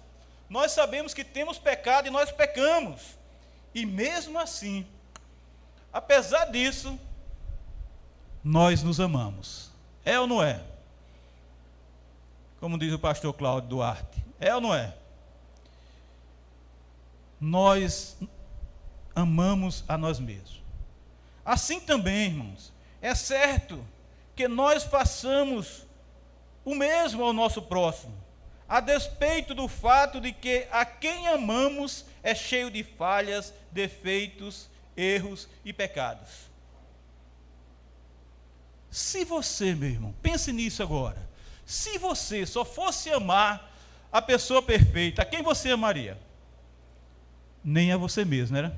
Nós 0.49 0.71
sabemos 0.71 1.13
que 1.13 1.25
temos 1.25 1.59
pecado 1.59 2.07
e 2.07 2.09
nós 2.09 2.31
pecamos. 2.31 3.17
E 3.75 3.85
mesmo 3.85 4.39
assim, 4.39 4.87
apesar 5.91 6.45
disso, 6.45 6.97
nós 8.41 8.81
nos 8.81 9.01
amamos. 9.01 9.69
É 10.05 10.17
ou 10.17 10.25
não 10.25 10.41
é? 10.41 10.63
Como 12.59 12.77
diz 12.77 12.93
o 12.93 12.99
pastor 12.99 13.33
Cláudio 13.33 13.69
Duarte. 13.69 14.23
É 14.39 14.53
ou 14.53 14.61
não 14.61 14.73
é? 14.73 14.95
Nós 17.39 18.17
amamos 19.15 19.83
a 19.87 19.97
nós 19.97 20.19
mesmos. 20.19 20.61
Assim 21.45 21.79
também, 21.79 22.27
irmãos, 22.27 22.73
é 23.01 23.13
certo 23.15 23.85
que 24.35 24.47
nós 24.47 24.83
façamos 24.83 25.85
o 26.65 26.75
mesmo 26.75 27.23
ao 27.23 27.33
nosso 27.33 27.61
próximo 27.61 28.27
a 28.67 28.79
despeito 28.81 29.55
do 29.55 29.67
fato 29.67 30.19
de 30.19 30.31
que 30.33 30.67
a 30.71 30.83
quem 30.83 31.27
amamos 31.27 32.05
é 32.21 32.35
cheio 32.35 32.69
de 32.69 32.83
falhas, 32.83 33.53
defeitos, 33.71 34.69
erros 34.95 35.47
e 35.63 35.71
pecados. 35.71 36.47
Se 38.91 39.23
você, 39.23 39.73
meu 39.73 39.89
irmão, 39.89 40.13
pense 40.21 40.51
nisso 40.51 40.83
agora. 40.83 41.26
Se 41.67 41.97
você 41.97 42.45
só 42.45 42.63
fosse 42.63 43.11
amar 43.11 43.69
a 44.09 44.21
pessoa 44.21 44.61
perfeita, 44.61 45.21
a 45.21 45.25
quem 45.25 45.43
você 45.43 45.69
amaria? 45.69 46.17
Nem 47.61 47.91
a 47.91 47.97
você 47.97 48.23
mesmo, 48.23 48.55
era? 48.55 48.73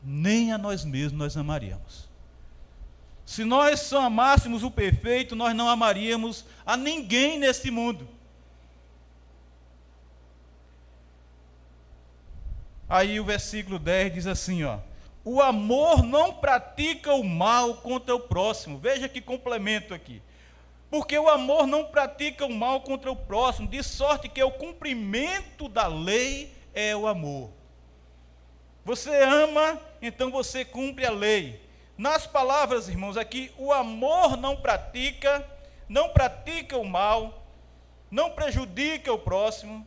Nem 0.00 0.52
a 0.52 0.56
nós 0.56 0.84
mesmos 0.84 1.18
nós 1.18 1.36
amaríamos. 1.36 2.08
Se 3.26 3.44
nós 3.44 3.80
só 3.80 4.02
amássemos 4.02 4.62
o 4.62 4.70
perfeito, 4.70 5.34
nós 5.34 5.52
não 5.52 5.68
amaríamos 5.68 6.44
a 6.64 6.76
ninguém 6.76 7.36
neste 7.36 7.68
mundo. 7.68 8.06
Aí 12.88 13.18
o 13.18 13.24
versículo 13.24 13.76
10 13.76 14.14
diz 14.14 14.26
assim, 14.28 14.62
ó: 14.62 14.78
O 15.24 15.42
amor 15.42 16.04
não 16.04 16.32
pratica 16.32 17.12
o 17.12 17.24
mal 17.24 17.74
contra 17.78 18.14
o 18.14 18.20
próximo. 18.20 18.78
Veja 18.78 19.08
que 19.08 19.20
complemento 19.20 19.92
aqui. 19.92 20.22
Porque 20.90 21.16
o 21.16 21.30
amor 21.30 21.66
não 21.66 21.84
pratica 21.84 22.44
o 22.44 22.52
mal 22.52 22.80
contra 22.80 23.10
o 23.10 23.16
próximo, 23.16 23.68
de 23.68 23.82
sorte 23.82 24.28
que 24.28 24.42
o 24.42 24.50
cumprimento 24.50 25.68
da 25.68 25.86
lei 25.86 26.52
é 26.74 26.96
o 26.96 27.06
amor. 27.06 27.50
Você 28.84 29.22
ama, 29.22 29.80
então 30.02 30.30
você 30.30 30.64
cumpre 30.64 31.06
a 31.06 31.10
lei. 31.10 31.60
Nas 31.96 32.26
palavras, 32.26 32.88
irmãos, 32.88 33.16
aqui, 33.16 33.52
o 33.56 33.72
amor 33.72 34.36
não 34.36 34.56
pratica, 34.56 35.46
não 35.88 36.08
pratica 36.08 36.76
o 36.76 36.84
mal, 36.84 37.46
não 38.10 38.30
prejudica 38.30 39.12
o 39.12 39.18
próximo, 39.18 39.86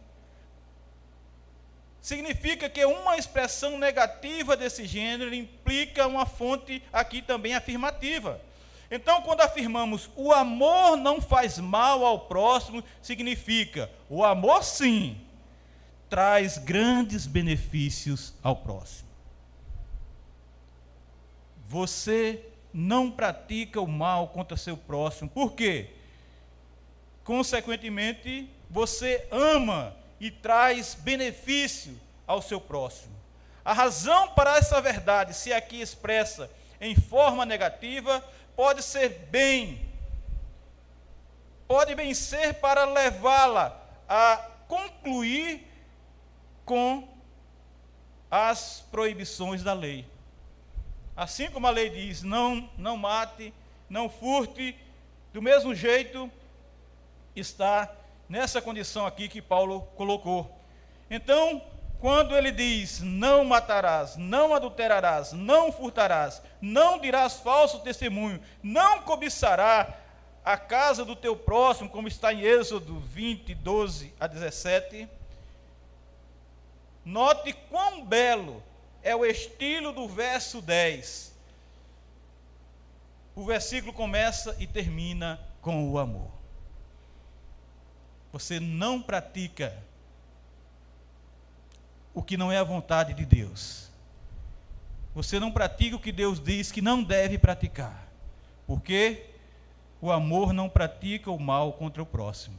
significa 2.00 2.70
que 2.70 2.86
uma 2.86 3.18
expressão 3.18 3.78
negativa 3.78 4.56
desse 4.56 4.86
gênero 4.86 5.34
implica 5.34 6.06
uma 6.08 6.26
fonte 6.26 6.84
aqui 6.94 7.22
também 7.22 7.56
afirmativa. 7.56 8.40
Então, 8.92 9.22
quando 9.22 9.42
afirmamos 9.42 10.10
o 10.16 10.32
amor 10.32 10.98
não 10.98 11.22
faz 11.22 11.58
mal 11.58 12.06
ao 12.06 12.22
próximo, 12.22 12.84
significa 13.02 13.90
o 14.10 14.24
amor 14.24 14.64
sim 14.64 15.20
traz 16.10 16.60
grandes 16.60 17.26
benefícios 17.26 18.34
ao 18.44 18.58
próximo. 18.58 19.10
Você 21.68 22.46
não 22.72 23.10
pratica 23.10 23.82
o 23.82 23.88
mal 23.88 24.28
contra 24.28 24.56
seu 24.56 24.78
próximo, 24.78 25.28
por 25.28 25.54
quê? 25.54 25.90
Consequentemente, 27.24 28.48
você 28.70 29.28
ama 29.32 29.96
e 30.20 30.30
traz 30.30 30.94
benefício 30.94 32.00
ao 32.28 32.42
seu 32.42 32.62
próximo. 32.62 33.16
A 33.66 33.74
razão 33.74 34.30
para 34.30 34.58
essa 34.58 34.80
verdade, 34.82 35.34
se 35.34 35.52
aqui 35.52 35.82
expressa 35.82 36.50
em 36.80 36.96
forma 36.96 37.46
negativa, 37.46 38.24
pode 38.56 38.84
ser 38.84 39.10
bem 39.30 39.84
pode 41.68 41.96
bem 41.96 42.14
ser 42.14 42.54
para 42.56 42.86
levá-la 42.86 43.76
a 44.08 44.38
concluir 44.68 45.68
com 46.66 47.08
as 48.30 48.86
proibições 48.92 49.64
da 49.64 49.74
lei. 49.74 50.06
Assim 51.16 51.50
como 51.50 51.66
a 51.66 51.72
lei 51.72 51.90
diz: 51.90 52.22
não, 52.22 52.70
não 52.78 52.98
mate, 52.98 53.54
não 53.90 54.10
furte, 54.10 54.76
do 55.34 55.42
mesmo 55.42 55.74
jeito 55.74 56.30
está 57.36 57.92
nessa 58.30 58.62
condição 58.62 59.06
aqui 59.06 59.28
que 59.28 59.42
Paulo 59.42 59.82
colocou. 59.96 60.56
Então, 61.10 61.60
quando 62.04 62.36
ele 62.36 62.52
diz: 62.52 63.00
não 63.00 63.46
matarás, 63.46 64.18
não 64.18 64.54
adulterarás, 64.54 65.32
não 65.32 65.72
furtarás, 65.72 66.42
não 66.60 67.00
dirás 67.00 67.36
falso 67.36 67.80
testemunho, 67.80 68.42
não 68.62 69.04
cobiçará 69.04 70.02
a 70.44 70.58
casa 70.58 71.06
do 71.06 71.16
teu 71.16 71.34
próximo, 71.34 71.90
como 71.90 72.10
está 72.10 72.34
em 72.34 72.42
Êxodo 72.42 73.00
20, 73.00 73.56
12 73.56 74.14
a 74.20 74.28
17. 74.28 75.08
Note 77.06 77.54
quão 77.70 78.04
belo 78.04 78.62
é 79.02 79.16
o 79.16 79.24
estilo 79.24 79.94
do 79.94 80.06
verso 80.06 80.62
10. 80.62 81.34
O 83.34 83.46
versículo 83.46 83.94
começa 83.94 84.54
e 84.60 84.68
termina 84.68 85.40
com 85.62 85.90
o 85.90 85.98
amor. 85.98 86.30
Você 88.34 88.60
não 88.60 89.02
pratica 89.02 89.74
o 92.14 92.22
que 92.22 92.38
não 92.38 92.52
é 92.52 92.58
a 92.58 92.64
vontade 92.64 93.14
de 93.14 93.26
Deus. 93.26 93.90
Você 95.16 95.40
não 95.40 95.52
pratica 95.52 95.96
o 95.96 96.00
que 96.00 96.12
Deus 96.12 96.40
diz 96.40 96.72
que 96.72 96.82
não 96.82 97.04
deve 97.04 97.38
praticar. 97.38 98.08
Porque 98.66 99.26
o 100.02 100.12
amor 100.12 100.54
não 100.54 100.70
pratica 100.70 101.32
o 101.32 101.40
mal 101.40 101.74
contra 101.74 102.02
o 102.02 102.06
próximo. 102.06 102.58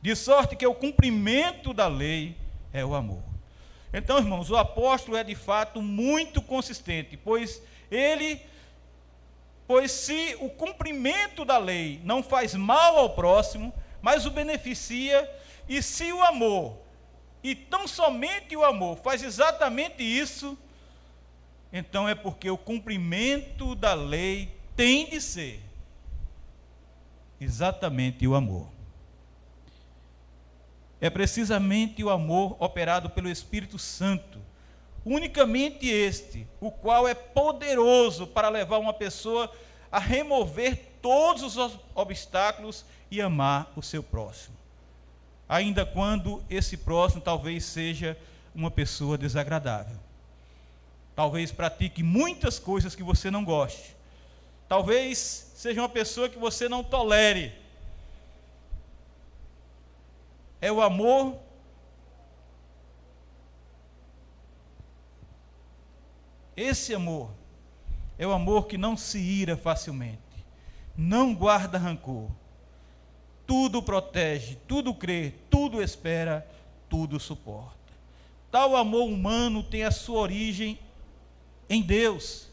De 0.00 0.14
sorte 0.14 0.56
que 0.56 0.66
o 0.66 0.74
cumprimento 0.74 1.72
da 1.72 1.86
lei 1.86 2.36
é 2.72 2.84
o 2.84 2.94
amor. 2.94 3.22
Então, 3.92 4.18
irmãos, 4.18 4.50
o 4.50 4.56
apóstolo 4.56 5.16
é 5.16 5.24
de 5.24 5.34
fato 5.34 5.80
muito 5.80 6.42
consistente, 6.42 7.16
pois 7.16 7.62
ele 7.90 8.40
pois 9.66 9.92
se 9.92 10.36
o 10.40 10.50
cumprimento 10.50 11.44
da 11.44 11.56
lei 11.56 12.00
não 12.04 12.22
faz 12.22 12.54
mal 12.54 12.98
ao 12.98 13.10
próximo, 13.10 13.72
mas 14.02 14.26
o 14.26 14.30
beneficia, 14.30 15.30
e 15.66 15.82
se 15.82 16.12
o 16.12 16.22
amor, 16.22 16.76
e 17.44 17.54
tão 17.54 17.86
somente 17.86 18.56
o 18.56 18.64
amor, 18.64 18.96
faz 18.96 19.22
exatamente 19.22 20.02
isso, 20.02 20.58
então 21.72 22.08
é 22.08 22.14
porque 22.14 22.50
o 22.50 22.58
cumprimento 22.58 23.76
da 23.76 23.94
lei 23.94 24.52
tem 24.74 25.10
de 25.10 25.20
ser 25.20 25.60
exatamente 27.40 28.26
o 28.26 28.34
amor 28.34 28.74
é 31.04 31.10
precisamente 31.10 32.02
o 32.02 32.08
amor 32.08 32.56
operado 32.58 33.10
pelo 33.10 33.28
Espírito 33.28 33.78
Santo. 33.78 34.40
Unicamente 35.04 35.86
este, 35.86 36.48
o 36.58 36.70
qual 36.70 37.06
é 37.06 37.12
poderoso 37.12 38.26
para 38.26 38.48
levar 38.48 38.78
uma 38.78 38.94
pessoa 38.94 39.52
a 39.92 39.98
remover 39.98 40.94
todos 41.02 41.58
os 41.58 41.78
obstáculos 41.94 42.86
e 43.10 43.20
amar 43.20 43.70
o 43.76 43.82
seu 43.82 44.02
próximo. 44.02 44.53
Ainda 45.48 45.84
quando 45.84 46.42
esse 46.48 46.76
próximo 46.76 47.20
talvez 47.20 47.64
seja 47.64 48.16
uma 48.54 48.70
pessoa 48.70 49.18
desagradável. 49.18 49.96
Talvez 51.14 51.52
pratique 51.52 52.02
muitas 52.02 52.58
coisas 52.58 52.94
que 52.94 53.02
você 53.02 53.30
não 53.30 53.44
goste. 53.44 53.94
Talvez 54.68 55.52
seja 55.54 55.80
uma 55.80 55.88
pessoa 55.88 56.28
que 56.28 56.38
você 56.38 56.68
não 56.68 56.82
tolere 56.82 57.52
é 60.60 60.72
o 60.72 60.80
amor 60.80 61.38
Esse 66.56 66.94
amor 66.94 67.30
é 68.16 68.26
o 68.26 68.32
amor 68.32 68.66
que 68.66 68.78
não 68.78 68.96
se 68.96 69.18
ira 69.18 69.56
facilmente, 69.56 70.20
não 70.96 71.34
guarda 71.34 71.78
rancor, 71.78 72.30
tudo 73.46 73.82
protege, 73.82 74.56
tudo 74.66 74.94
crê, 74.94 75.34
tudo 75.50 75.82
espera, 75.82 76.46
tudo 76.88 77.20
suporta. 77.20 77.74
Tal 78.50 78.76
amor 78.76 79.08
humano 79.08 79.62
tem 79.62 79.82
a 79.82 79.90
sua 79.90 80.20
origem 80.20 80.78
em 81.68 81.82
Deus. 81.82 82.48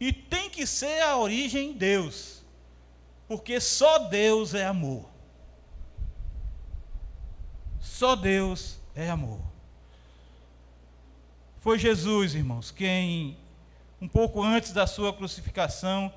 E 0.00 0.12
tem 0.12 0.48
que 0.48 0.66
ser 0.66 1.02
a 1.02 1.16
origem 1.16 1.70
em 1.70 1.72
Deus, 1.72 2.42
porque 3.26 3.60
só 3.60 3.98
Deus 3.98 4.54
é 4.54 4.64
amor. 4.64 5.08
Só 7.80 8.14
Deus 8.14 8.78
é 8.94 9.10
amor. 9.10 9.40
Foi 11.60 11.78
Jesus, 11.78 12.34
irmãos, 12.34 12.70
quem, 12.70 13.36
um 14.00 14.06
pouco 14.06 14.42
antes 14.42 14.72
da 14.72 14.86
sua 14.86 15.12
crucificação, 15.12 16.12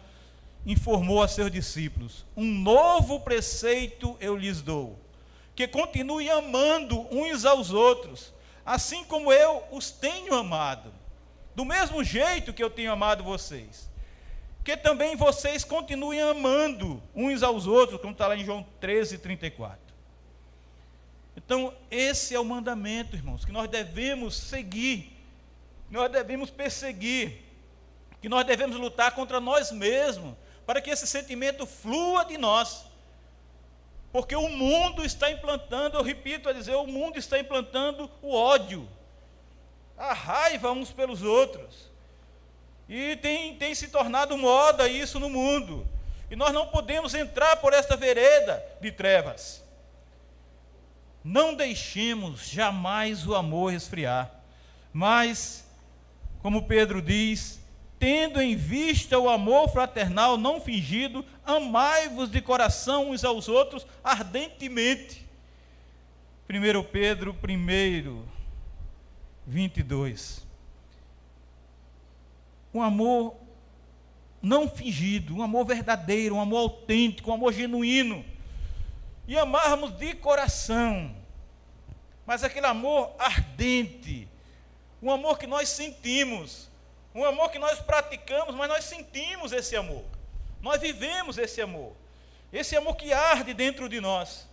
informou 0.66 1.22
a 1.22 1.28
seus 1.28 1.52
discípulos: 1.52 2.26
Um 2.36 2.46
novo 2.46 3.20
preceito 3.20 4.18
eu 4.20 4.36
lhes 4.36 4.62
dou, 4.62 5.00
que 5.56 5.68
continue 5.68 6.30
amando 6.30 7.08
uns 7.12 7.46
aos 7.46 7.72
outros, 7.72 8.34
assim 8.66 9.04
como 9.04 9.32
eu 9.32 9.64
os 9.72 9.92
tenho 9.92 10.34
amado, 10.34 10.94
do 11.56 11.66
mesmo 11.66 12.04
jeito 12.04 12.54
que 12.54 12.64
eu 12.64 12.70
tenho 12.70 12.92
amado 12.92 13.24
vocês. 13.24 13.90
Que 14.64 14.78
também 14.78 15.16
vocês 15.16 15.64
continuem 15.64 16.22
amando 16.22 17.02
uns 17.16 17.42
aos 17.42 17.66
outros, 17.66 18.00
como 18.00 18.14
está 18.14 18.28
lá 18.28 18.36
em 18.38 18.46
João 18.46 18.64
13, 18.80 19.18
34. 19.18 19.80
Então, 21.36 21.74
esse 21.90 22.36
é 22.36 22.40
o 22.40 22.46
mandamento, 22.46 23.16
irmãos, 23.16 23.44
que 23.44 23.52
nós 23.52 23.68
devemos 23.68 24.36
seguir, 24.36 25.18
nós 25.90 26.12
devemos 26.12 26.52
perseguir, 26.52 27.42
que 28.22 28.30
nós 28.30 28.46
devemos 28.46 28.78
lutar 28.78 29.14
contra 29.14 29.40
nós 29.40 29.72
mesmos, 29.72 30.36
para 30.66 30.82
que 30.82 30.90
esse 30.90 31.08
sentimento 31.08 31.66
flua 31.66 32.24
de 32.26 32.38
nós. 32.38 32.86
Porque 34.12 34.36
o 34.36 34.50
mundo 34.50 35.06
está 35.06 35.32
implantando, 35.32 35.98
eu 35.98 36.04
repito 36.04 36.50
a 36.50 36.54
dizer, 36.54 36.76
o 36.76 36.86
mundo 36.86 37.18
está 37.18 37.40
implantando 37.40 38.12
o 38.22 38.36
ódio, 38.36 38.88
a 39.98 40.14
raiva 40.14 40.72
uns 40.72 40.92
pelos 40.92 41.22
outros. 41.22 41.90
E 42.90 43.16
tem, 43.18 43.56
tem 43.56 43.74
se 43.74 43.88
tornado 43.88 44.38
moda 44.38 44.90
isso 44.90 45.18
no 45.18 45.30
mundo. 45.30 45.88
E 46.30 46.36
nós 46.36 46.52
não 46.52 46.68
podemos 46.68 47.14
entrar 47.14 47.56
por 47.58 47.74
esta 47.74 47.96
vereda 47.96 48.62
de 48.82 48.92
trevas. 48.92 49.64
Não 51.24 51.54
deixemos 51.54 52.50
jamais 52.50 53.26
o 53.26 53.36
amor 53.36 53.74
esfriar, 53.74 54.30
mas, 54.92 55.66
como 56.42 56.68
Pedro 56.68 57.02
diz, 57.02 57.61
tendo 58.02 58.42
em 58.42 58.56
vista 58.56 59.20
o 59.20 59.30
amor 59.30 59.70
fraternal 59.70 60.36
não 60.36 60.60
fingido, 60.60 61.24
amai-vos 61.46 62.32
de 62.32 62.42
coração 62.42 63.12
uns 63.12 63.24
aos 63.24 63.48
outros 63.48 63.86
ardentemente. 64.04 65.24
1 66.50 66.84
Pedro 66.92 67.38
1, 67.48 68.24
22. 69.46 70.44
Um 72.74 72.82
amor 72.82 73.36
não 74.42 74.68
fingido, 74.68 75.36
um 75.36 75.44
amor 75.44 75.66
verdadeiro, 75.66 76.34
um 76.34 76.42
amor 76.42 76.58
autêntico, 76.62 77.30
um 77.30 77.36
amor 77.36 77.54
genuíno 77.54 78.26
e 79.28 79.38
amarmos 79.38 79.92
de 79.92 80.16
coração, 80.16 81.16
mas 82.26 82.44
aquele 82.44 82.66
amor 82.66 83.14
ardente, 83.20 84.28
um 85.04 85.12
amor 85.12 85.38
que 85.38 85.46
nós 85.46 85.70
sentimos, 85.70 86.71
um 87.14 87.26
amor 87.26 87.52
que 87.52 87.60
nós 87.60 87.80
praticamos, 87.80 88.56
mas 88.56 88.70
nós 88.70 88.86
sentimos 88.86 89.52
esse 89.52 89.76
amor, 89.76 90.04
nós 90.62 90.80
vivemos 90.80 91.38
esse 91.38 91.62
amor, 91.62 91.94
esse 92.52 92.76
amor 92.76 92.96
que 92.96 93.12
arde 93.12 93.54
dentro 93.54 93.90
de 93.90 94.00
nós. 94.00 94.48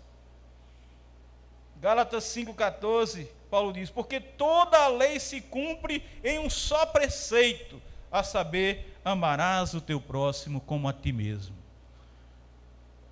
Gálatas 1.80 2.24
5,14, 2.24 3.28
Paulo 3.50 3.72
diz: 3.72 3.90
Porque 3.90 4.18
toda 4.18 4.78
a 4.78 4.88
lei 4.88 5.20
se 5.20 5.40
cumpre 5.40 6.04
em 6.24 6.38
um 6.38 6.50
só 6.50 6.84
preceito, 6.86 7.80
a 8.10 8.22
saber, 8.22 8.98
amarás 9.04 9.74
o 9.74 9.80
teu 9.80 10.00
próximo 10.00 10.60
como 10.60 10.88
a 10.88 10.92
ti 10.92 11.12
mesmo. 11.12 11.54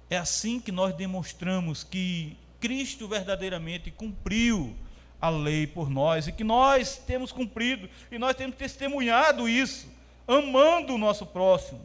É 0.08 0.16
assim 0.16 0.60
que 0.60 0.72
nós 0.72 0.94
demonstramos 0.94 1.84
que 1.84 2.36
Cristo 2.60 3.06
verdadeiramente 3.06 3.90
cumpriu 3.90 4.76
a 5.20 5.28
lei 5.28 5.66
por 5.66 5.88
nós 5.88 6.26
e 6.26 6.32
que 6.32 6.44
nós 6.44 6.98
temos 6.98 7.32
cumprido 7.32 7.88
e 8.10 8.18
nós 8.18 8.36
temos 8.36 8.56
testemunhado 8.56 9.48
isso, 9.48 9.88
amando 10.26 10.94
o 10.94 10.98
nosso 10.98 11.24
próximo 11.26 11.80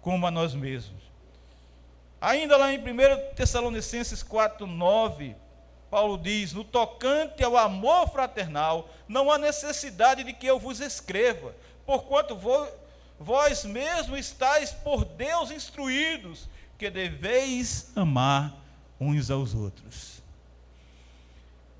como 0.00 0.26
a 0.26 0.30
nós 0.30 0.54
mesmos. 0.54 1.00
Ainda 2.20 2.56
lá 2.56 2.72
em 2.72 2.78
1 2.78 3.34
Tessalonicenses 3.34 4.22
4:9, 4.22 5.34
Paulo 5.90 6.18
diz: 6.18 6.52
"No 6.52 6.64
tocante 6.64 7.42
ao 7.42 7.56
amor 7.56 8.08
fraternal, 8.08 8.88
não 9.08 9.30
há 9.30 9.38
necessidade 9.38 10.22
de 10.22 10.32
que 10.32 10.46
eu 10.46 10.58
vos 10.58 10.80
escreva, 10.80 11.54
porquanto 11.86 12.38
vós 13.18 13.64
mesmos 13.64 14.18
estáis 14.18 14.70
por 14.70 15.04
Deus 15.04 15.50
instruídos 15.50 16.48
que 16.78 16.88
deveis 16.88 17.90
amar 17.96 18.54
uns 18.98 19.30
aos 19.30 19.54
outros. 19.54 20.19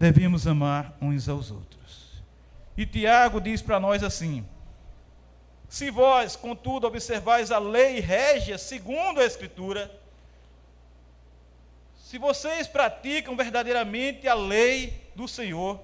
Devemos 0.01 0.47
amar 0.47 0.97
uns 0.99 1.29
aos 1.29 1.51
outros. 1.51 2.23
E 2.75 2.87
Tiago 2.87 3.39
diz 3.39 3.61
para 3.61 3.79
nós 3.79 4.03
assim: 4.03 4.47
Se 5.69 5.91
vós, 5.91 6.37
contudo, 6.37 6.87
observais 6.87 7.53
a 7.53 7.59
lei 7.59 8.01
régia 8.01 8.57
segundo 8.57 9.21
a 9.21 9.27
Escritura, 9.27 9.95
se 11.99 12.17
vocês 12.17 12.67
praticam 12.67 13.37
verdadeiramente 13.37 14.27
a 14.27 14.33
lei 14.33 15.07
do 15.15 15.29
Senhor, 15.29 15.79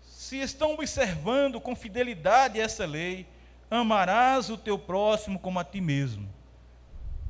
se 0.00 0.38
estão 0.40 0.72
observando 0.72 1.60
com 1.60 1.76
fidelidade 1.76 2.58
essa 2.58 2.86
lei, 2.86 3.26
amarás 3.70 4.48
o 4.48 4.56
teu 4.56 4.78
próximo 4.78 5.38
como 5.38 5.58
a 5.58 5.64
ti 5.64 5.82
mesmo, 5.82 6.26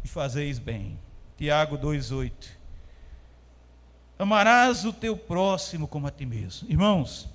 e 0.04 0.06
fazeis 0.06 0.60
bem. 0.60 0.96
Tiago 1.36 1.76
2,8. 1.76 2.55
Amarás 4.18 4.84
o 4.84 4.92
teu 4.92 5.16
próximo 5.16 5.86
como 5.86 6.06
a 6.06 6.10
ti 6.10 6.24
mesmo. 6.24 6.68
Irmãos, 6.70 7.28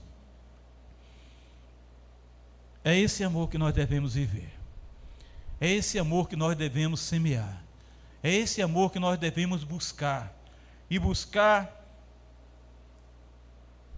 é 2.84 2.98
esse 2.98 3.24
amor 3.24 3.50
que 3.50 3.58
nós 3.58 3.74
devemos 3.74 4.16
viver. 4.16 4.52
É 5.60 5.70
esse 5.70 6.00
amor 6.00 6.28
que 6.28 6.36
nós 6.36 6.58
devemos 6.58 7.00
semear. 7.00 7.64
É 8.24 8.34
esse 8.34 8.62
amor 8.62 8.92
que 8.92 9.00
nós 9.00 9.20
devemos 9.20 9.64
buscar. 9.64 10.36
E 10.90 10.98
buscar, 10.98 11.82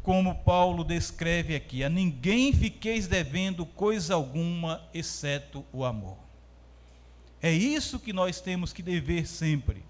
como 0.04 0.36
Paulo 0.44 0.84
descreve 0.84 1.56
aqui: 1.56 1.84
a 1.84 1.90
ninguém 1.90 2.52
fiqueis 2.52 3.08
devendo 3.08 3.66
coisa 3.66 4.14
alguma, 4.14 4.82
exceto 4.94 5.66
o 5.72 5.86
amor. 5.86 6.18
É 7.42 7.52
isso 7.52 8.00
que 8.00 8.12
nós 8.12 8.42
temos 8.42 8.74
que 8.74 8.84
dever 8.84 9.26
sempre. 9.26 9.84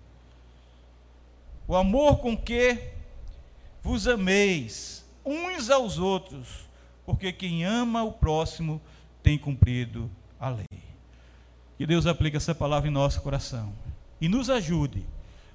O 1.74 1.76
amor 1.76 2.18
com 2.18 2.38
que 2.38 2.78
vos 3.82 4.08
ameis 4.08 5.04
uns 5.26 5.72
aos 5.72 5.98
outros, 5.98 6.70
porque 7.04 7.34
quem 7.34 7.66
ama 7.66 8.04
o 8.04 8.12
próximo 8.12 8.80
tem 9.24 9.40
cumprido 9.40 10.08
a 10.40 10.50
lei. 10.50 10.68
Que 11.76 11.88
Deus 11.88 12.06
aplique 12.06 12.38
essa 12.38 12.54
palavra 12.54 12.88
em 12.88 12.94
nosso 12.94 13.20
coração 13.22 13.74
e 14.22 14.30
nos 14.30 14.52
ajude, 14.52 15.04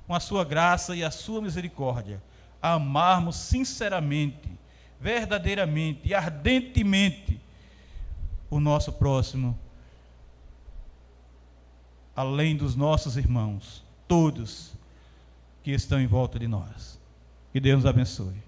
com 0.08 0.12
a 0.12 0.18
sua 0.18 0.44
graça 0.44 0.96
e 0.96 1.04
a 1.04 1.10
sua 1.12 1.40
misericórdia, 1.40 2.20
a 2.60 2.72
amarmos 2.72 3.36
sinceramente, 3.36 4.50
verdadeiramente 5.00 6.00
e 6.08 6.14
ardentemente 6.14 7.40
o 8.50 8.58
nosso 8.58 8.92
próximo, 8.92 9.56
além 12.16 12.56
dos 12.56 12.74
nossos 12.74 13.16
irmãos, 13.16 13.84
todos 14.08 14.76
que 15.68 15.74
estão 15.74 16.00
em 16.00 16.06
volta 16.06 16.38
de 16.38 16.48
nós. 16.48 16.98
Que 17.52 17.60
Deus 17.60 17.82
nos 17.82 17.86
abençoe. 17.86 18.47